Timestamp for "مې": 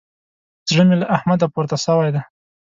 0.87-0.95